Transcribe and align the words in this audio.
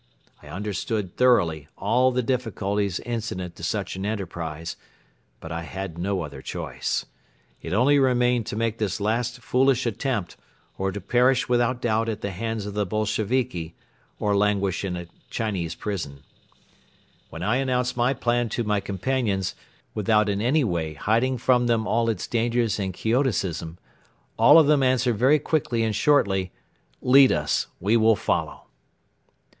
I 0.41 0.47
understood 0.47 1.15
thoroughly 1.15 1.67
all 1.77 2.09
the 2.11 2.23
difficulties 2.23 2.99
incident 3.01 3.55
to 3.57 3.63
such 3.63 3.95
an 3.95 4.03
enterprise 4.03 4.75
but 5.39 5.51
I 5.51 5.61
had 5.61 5.99
no 5.99 6.23
other 6.23 6.41
choice. 6.41 7.05
It 7.61 7.71
only 7.71 7.99
remained 7.99 8.47
to 8.47 8.55
make 8.55 8.79
this 8.79 8.99
last 8.99 9.41
foolish 9.41 9.85
attempt 9.85 10.37
or 10.75 10.91
to 10.91 10.99
perish 10.99 11.47
without 11.47 11.83
doubt 11.83 12.09
at 12.09 12.21
the 12.21 12.31
hands 12.31 12.65
of 12.65 12.73
the 12.73 12.83
Boisheviki 12.83 13.75
or 14.17 14.35
languish 14.35 14.83
in 14.83 14.97
a 14.97 15.05
Chinese 15.29 15.75
prison. 15.75 16.23
When 17.29 17.43
I 17.43 17.57
announced 17.57 17.95
my 17.95 18.11
plan 18.15 18.49
to 18.49 18.63
my 18.63 18.79
companions, 18.79 19.53
without 19.93 20.29
in 20.29 20.41
any 20.41 20.63
way 20.63 20.95
hiding 20.95 21.37
from 21.37 21.67
them 21.67 21.85
all 21.85 22.09
its 22.09 22.25
dangers 22.25 22.79
and 22.79 22.91
quixotism, 22.91 23.77
all 24.39 24.57
of 24.57 24.65
them 24.65 24.81
answered 24.81 25.19
very 25.19 25.37
quickly 25.37 25.83
and 25.83 25.95
shortly: 25.95 26.51
"Lead 27.03 27.31
us! 27.31 27.67
We 27.79 27.97
will 27.97 28.15
follow." 28.15 28.63